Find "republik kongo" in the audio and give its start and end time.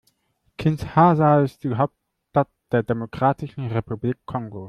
3.67-4.59